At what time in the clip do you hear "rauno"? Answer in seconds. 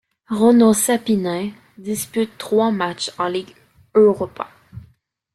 0.29-0.73